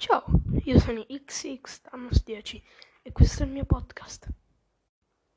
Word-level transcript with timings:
Ciao, 0.00 0.24
io 0.64 0.78
sono 0.78 1.04
XX 1.04 1.82
Thanos 1.82 2.24
10 2.24 2.64
e 3.02 3.12
questo 3.12 3.42
è 3.42 3.46
il 3.46 3.52
mio 3.52 3.66
podcast. 3.66 4.30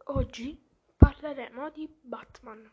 Oggi 0.05 0.58
parleremo 0.96 1.70
di 1.70 1.86
Batman. 2.00 2.71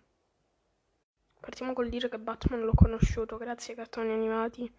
Partiamo 1.41 1.73
col 1.73 1.89
dire 1.89 2.09
che 2.09 2.21
Batman 2.21 2.61
l'ho 2.61 2.75
conosciuto 2.75 3.37
grazie 3.39 3.73
ai 3.73 3.81
cartoni 3.81 4.13
animati 4.13 4.73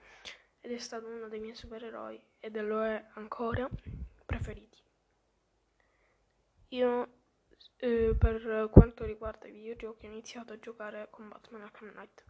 ed 0.62 0.71
è 0.71 0.78
stato 0.78 1.08
uno 1.08 1.28
dei 1.28 1.42
miei 1.42 1.54
supereroi 1.54 2.18
ed 2.39 2.56
lo 2.62 2.82
è 2.82 3.06
ancora 3.16 3.70
preferiti. 4.26 4.82
Io 6.70 7.08
eh, 7.76 8.16
per 8.18 8.70
quanto 8.72 9.04
riguarda 9.04 9.50
i 9.50 9.52
videogiochi 9.52 10.06
ho 10.06 10.10
iniziato 10.10 10.54
a 10.54 10.60
giocare 10.60 11.10
con 11.12 11.28
Batman 11.28 11.64
Arkham 11.64 11.92
Knight 11.92 12.24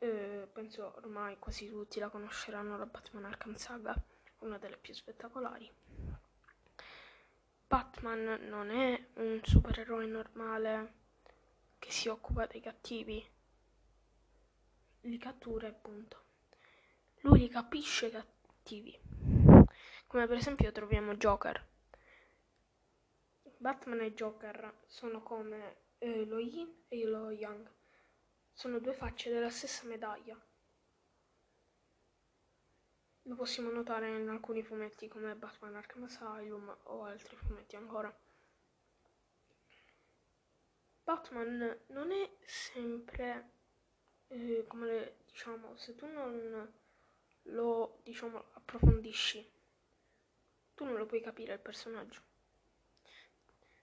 eh, 0.00 0.48
penso 0.50 0.94
ormai 0.96 1.38
quasi 1.38 1.68
tutti 1.68 1.98
la 1.98 2.08
conosceranno, 2.08 2.78
la 2.78 2.86
Batman 2.86 3.26
Arkham 3.26 3.54
Saga, 3.54 3.94
una 4.38 4.56
delle 4.56 4.78
più 4.78 4.94
spettacolari. 4.94 5.70
Batman 7.66 8.46
non 8.48 8.70
è 8.70 9.08
un 9.16 9.40
supereroe 9.42 10.06
normale 10.06 10.94
che 11.78 11.90
si 11.90 12.08
occupa 12.08 12.46
dei 12.46 12.60
cattivi, 12.60 13.24
li 15.02 15.18
cattura 15.18 15.68
e 15.68 15.72
punto. 15.72 16.24
Lui 17.20 17.40
li 17.40 17.48
capisce 17.48 18.06
i 18.06 18.10
cattivi, 18.10 18.98
come 20.06 20.26
per 20.26 20.36
esempio 20.38 20.72
troviamo 20.72 21.14
Joker. 21.14 21.68
Batman 23.58 24.00
e 24.00 24.14
Joker 24.14 24.78
sono 24.86 25.22
come 25.22 25.76
eh, 25.98 26.24
lo 26.24 26.38
yin 26.38 26.84
e 26.88 27.04
lo 27.04 27.30
yang 27.30 27.68
sono 28.52 28.78
due 28.78 28.92
facce 28.92 29.30
della 29.30 29.50
stessa 29.50 29.86
medaglia. 29.86 30.38
Lo 33.24 33.34
possiamo 33.34 33.70
notare 33.70 34.16
in 34.16 34.28
alcuni 34.28 34.62
fumetti 34.62 35.08
come 35.08 35.34
Batman 35.34 35.76
Arkham 35.76 36.04
Asylum 36.04 36.76
o 36.84 37.04
altri 37.04 37.36
fumetti 37.36 37.76
ancora. 37.76 38.14
Batman 41.02 41.80
non 41.88 42.12
è 42.12 42.30
sempre 42.44 43.50
eh, 44.28 44.64
come 44.66 44.86
le, 44.86 45.16
diciamo, 45.26 45.76
se 45.76 45.94
tu 45.94 46.06
non 46.06 46.72
lo 47.44 48.00
diciamo 48.02 48.44
approfondisci, 48.52 49.50
tu 50.74 50.84
non 50.84 50.94
lo 50.94 51.06
puoi 51.06 51.20
capire 51.20 51.54
il 51.54 51.60
personaggio. 51.60 52.20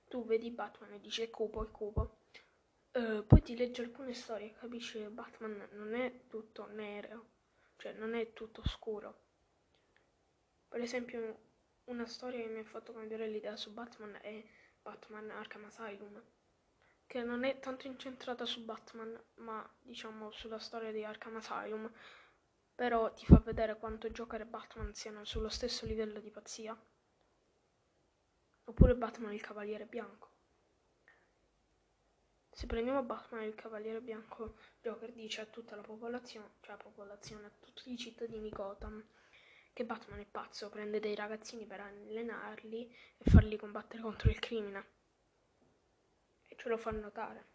Tu 0.07 0.25
vedi 0.25 0.51
Batman 0.51 0.93
e 0.93 0.99
dici 1.01 1.21
è 1.21 1.29
cupo, 1.29 1.65
è 1.65 1.69
cupo. 1.69 2.26
Uh, 2.97 3.23
poi 3.27 3.43
ti 3.43 3.55
leggi 3.55 3.81
alcune 3.81 4.11
storie 4.15 4.53
capisci 4.53 4.97
che 4.97 5.09
Batman 5.09 5.67
non 5.73 5.93
è 5.93 6.25
tutto 6.25 6.65
nero, 6.65 7.27
cioè 7.75 7.93
non 7.93 8.15
è 8.15 8.33
tutto 8.33 8.67
scuro. 8.67 9.19
Per 10.67 10.81
esempio, 10.81 11.41
una 11.85 12.07
storia 12.07 12.41
che 12.41 12.51
mi 12.51 12.57
ha 12.57 12.63
fatto 12.63 12.93
cambiare 12.93 13.27
l'idea 13.27 13.55
su 13.55 13.71
Batman 13.71 14.17
è 14.19 14.43
Batman 14.81 15.29
Arkham 15.29 15.65
Asylum, 15.65 16.19
che 17.05 17.21
non 17.21 17.43
è 17.43 17.59
tanto 17.59 17.85
incentrata 17.85 18.45
su 18.45 18.65
Batman, 18.65 19.15
ma 19.35 19.63
diciamo 19.79 20.31
sulla 20.31 20.57
storia 20.57 20.91
di 20.91 21.03
Arkham 21.03 21.35
Asylum, 21.35 21.91
però 22.73 23.13
ti 23.13 23.25
fa 23.27 23.37
vedere 23.45 23.77
quanto 23.77 24.09
Joker 24.09 24.41
e 24.41 24.45
Batman 24.45 24.95
siano 24.95 25.23
sullo 25.23 25.49
stesso 25.49 25.85
livello 25.85 26.19
di 26.19 26.31
pazzia. 26.31 26.75
Oppure 28.63 28.95
Batman 28.95 29.33
il 29.33 29.41
Cavaliere 29.41 29.85
Bianco. 29.85 30.36
Se 32.57 32.65
prendiamo 32.65 33.03
Batman 33.03 33.43
il 33.43 33.53
Cavaliere 33.53 34.01
Bianco, 34.01 34.55
Joker 34.81 35.13
dice 35.13 35.41
a 35.41 35.45
tutta 35.45 35.75
la 35.75 35.83
popolazione, 35.83 36.53
cioè 36.61 36.75
la 36.75 36.83
popolazione, 36.83 37.45
a 37.45 37.51
tutti 37.51 37.91
i 37.91 37.97
cittadini 37.97 38.49
Gotham, 38.49 39.05
che 39.73 39.85
Batman 39.85 40.21
è 40.21 40.25
pazzo, 40.25 40.67
prende 40.69 40.99
dei 40.99 41.13
ragazzini 41.13 41.67
per 41.67 41.81
allenarli 41.81 42.91
e 43.19 43.29
farli 43.29 43.57
combattere 43.57 44.01
contro 44.01 44.31
il 44.31 44.39
crimine. 44.39 44.85
E 46.47 46.55
ce 46.57 46.69
lo 46.69 46.77
fa 46.77 46.89
notare. 46.89 47.45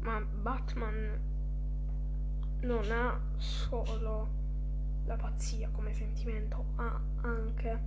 Ma 0.00 0.20
Batman 0.20 1.20
non 2.62 2.90
ha 2.90 3.38
solo 3.38 4.28
la 5.06 5.14
pazzia 5.14 5.70
come 5.70 5.94
sentimento, 5.94 6.72
ha 6.78 7.00
anche 7.22 7.82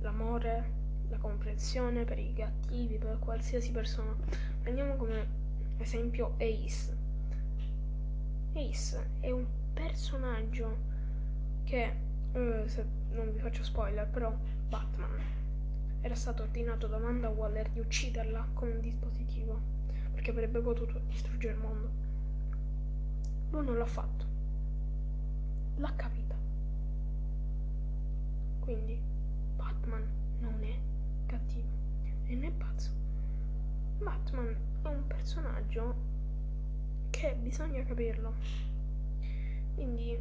l'amore 0.00 0.83
la 1.14 1.20
comprensione 1.20 2.04
per 2.04 2.18
i 2.18 2.32
cattivi, 2.34 2.98
per 2.98 3.18
qualsiasi 3.18 3.70
persona. 3.70 4.14
Prendiamo 4.60 4.96
come 4.96 5.26
esempio 5.78 6.34
Ace. 6.38 6.96
Ace 8.54 9.10
è 9.20 9.30
un 9.30 9.46
personaggio 9.72 10.76
che, 11.64 11.92
eh, 12.32 12.62
se 12.66 12.84
non 13.12 13.32
vi 13.32 13.38
faccio 13.38 13.62
spoiler, 13.62 14.06
però 14.08 14.36
Batman 14.68 15.32
era 16.00 16.14
stato 16.14 16.42
ordinato 16.42 16.86
da 16.86 16.96
Amanda 16.96 17.28
Waller 17.28 17.70
di 17.70 17.80
ucciderla 17.80 18.48
con 18.52 18.68
un 18.68 18.80
dispositivo 18.80 19.58
perché 20.12 20.30
avrebbe 20.30 20.60
potuto 20.60 21.00
distruggere 21.06 21.54
il 21.54 21.60
mondo. 21.60 21.90
Lui 23.50 23.64
non 23.64 23.78
l'ha 23.78 23.86
fatto. 23.86 24.26
L'ha 25.76 25.92
capita. 25.94 26.34
Quindi 28.60 28.98
Batman 29.56 30.06
non 30.40 30.62
è 30.62 30.93
cattivo 31.34 31.66
e 32.26 32.34
né 32.36 32.50
pazzo. 32.52 32.90
Batman 33.98 34.56
è 34.82 34.88
un 34.88 35.06
personaggio 35.06 35.94
che 37.10 37.34
bisogna 37.40 37.82
capirlo. 37.84 38.34
Quindi 39.74 40.16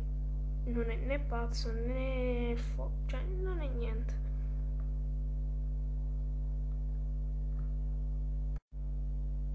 non 0.66 0.90
è 0.90 0.96
né 0.96 1.20
pazzo 1.20 1.72
né 1.72 2.56
fo- 2.56 2.92
cioè 3.06 3.22
non 3.42 3.60
è 3.60 3.68
niente. 3.68 4.22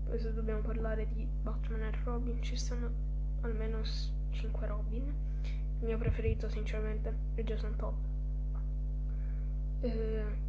Poi 0.04 0.18
se 0.18 0.32
dobbiamo 0.32 0.60
parlare 0.60 1.08
di 1.12 1.26
Batman 1.42 1.82
e 1.82 1.91
Robin 2.04 2.42
ci 2.42 2.56
sono 2.56 2.91
almeno 3.42 3.82
5 4.30 4.66
Robin. 4.66 5.12
Il 5.80 5.86
mio 5.86 5.98
preferito 5.98 6.48
sinceramente 6.48 7.14
è 7.34 7.42
Jason 7.42 7.76
Todd. 7.76 7.94
Eh, 9.80 10.47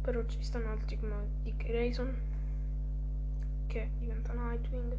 però 0.00 0.24
ci 0.26 0.42
stanno 0.42 0.70
altri 0.70 0.98
come 0.98 1.16
Dick 1.42 1.66
Grayson 1.66 2.14
che 3.66 3.90
diventa 3.98 4.32
Nightwing, 4.32 4.96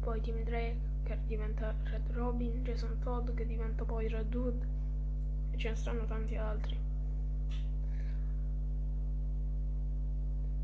poi 0.00 0.20
Tim 0.20 0.42
Drake 0.42 0.76
che 1.04 1.18
diventa 1.26 1.74
Red 1.84 2.10
Robin, 2.12 2.62
Jason 2.62 2.98
Todd 3.00 3.30
che 3.34 3.46
diventa 3.46 3.84
poi 3.84 4.08
Red 4.08 4.34
Hood 4.34 4.66
e 5.52 5.56
ce 5.56 5.70
ne 5.70 5.74
stanno 5.76 6.04
tanti 6.04 6.36
altri. 6.36 6.76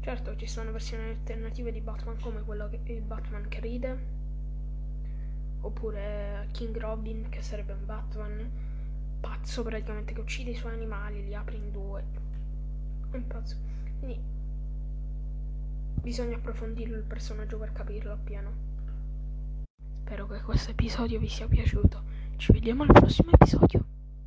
Certo 0.01 0.37
ci 0.37 0.47
sono 0.47 0.71
versioni 0.71 1.05
alternative 1.05 1.73
di 1.73 1.81
Batman 1.81 2.21
come 2.21 2.43
quello 2.43 2.69
che 2.69 2.81
il 2.93 3.01
Batman 3.01 3.49
che 3.49 3.61
ride 3.61 4.13
oppure 5.61 6.49
King 6.53 6.77
Robin 6.77 7.29
che 7.31 7.41
sarebbe 7.41 7.73
un 7.73 7.87
Batman 7.87 8.51
pazzo 9.21 9.63
praticamente 9.63 10.13
che 10.13 10.21
uccide 10.21 10.51
i 10.51 10.55
suoi 10.55 10.75
animali, 10.75 11.25
li 11.25 11.35
apre 11.35 11.57
in 11.57 11.71
due. 11.71 12.05
Un 13.13 13.27
pazzo. 13.27 13.57
Quindi 14.05 14.21
bisogna 16.03 16.37
approfondirlo 16.37 16.97
il 16.97 17.05
personaggio 17.05 17.57
per 17.57 17.73
capirlo 17.73 18.13
appieno. 18.13 18.53
Spero 20.03 20.27
che 20.27 20.43
questo 20.43 20.73
episodio 20.73 21.19
vi 21.19 21.29
sia 21.29 21.49
piaciuto. 21.49 22.03
Ci 22.37 22.53
vediamo 22.53 22.83
al 22.83 22.93
prossimo 22.93 23.31
episodio. 23.33 23.94